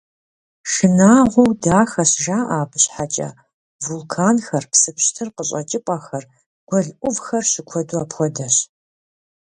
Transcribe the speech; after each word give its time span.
«Шынагъуэу 0.71 1.49
дахэщ» 1.63 2.11
жаӀэ 2.23 2.47
абы 2.59 2.77
щхьэкӀэ: 2.83 3.29
вулканхэр, 3.85 4.65
псы 4.71 4.91
пщтыр 4.95 5.29
къыщӀэкӀыпӀэхэр, 5.35 6.23
гуэл 6.67 6.87
Ӏувхэр 7.01 7.43
щыкуэду 7.51 8.01
апхуэдэщ. 8.03 8.55